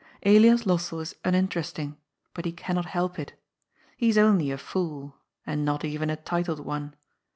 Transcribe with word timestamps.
Elias 0.25 0.63
Lossell 0.65 0.99
is 1.01 1.15
uninteresting, 1.23 1.95
but 2.33 2.45
he 2.45 2.51
cannot 2.51 2.87
help 2.87 3.19
it. 3.19 3.33
He 3.95 4.09
is 4.09 4.17
only 4.17 4.49
a 4.49 4.57
fool, 4.57 5.15
and 5.45 5.63
not 5.63 5.85
even 5.85 6.09
a 6.09 6.15
titled 6.15 6.61
one. 6.65 6.95